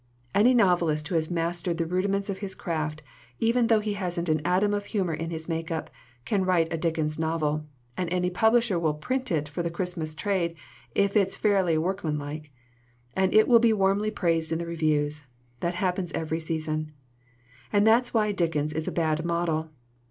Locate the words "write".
6.43-6.73